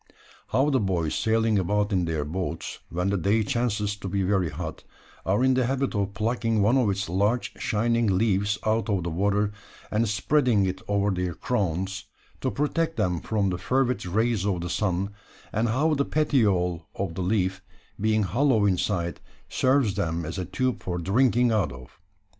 How 0.47 0.71
the 0.71 0.79
boys 0.79 1.13
sailing 1.13 1.59
about 1.59 1.93
in 1.93 2.05
their 2.05 2.25
boats 2.25 2.79
when 2.89 3.09
the 3.11 3.17
day 3.17 3.43
chances 3.43 3.95
to 3.97 4.07
be 4.07 4.23
very 4.23 4.49
hot, 4.49 4.83
are 5.27 5.43
in 5.43 5.53
the 5.53 5.67
habit 5.67 5.93
of 5.93 6.15
plucking 6.15 6.59
one 6.59 6.75
of 6.75 6.89
its 6.89 7.07
large 7.07 7.53
shining 7.61 8.07
leaves 8.17 8.57
out 8.65 8.89
of 8.89 9.03
the 9.03 9.11
water, 9.11 9.51
and 9.91 10.09
spreading 10.09 10.65
it 10.65 10.81
over 10.87 11.11
their 11.11 11.35
crowns, 11.35 12.05
to 12.39 12.49
protect 12.49 12.97
them 12.97 13.19
from 13.21 13.51
the 13.51 13.59
fervid 13.59 14.03
rays 14.07 14.43
of 14.43 14.61
the 14.61 14.71
sun; 14.71 15.11
and 15.53 15.67
how 15.69 15.93
the 15.93 16.03
petiole 16.03 16.87
of 16.95 17.13
the 17.13 17.21
leaf, 17.21 17.61
being 17.99 18.23
hollow 18.23 18.65
inside, 18.65 19.19
serves 19.49 19.93
them 19.93 20.25
as 20.25 20.39
a 20.39 20.45
tube 20.45 20.81
for 20.81 20.97
drinking 20.97 21.51
out 21.51 21.71
of. 21.71 21.99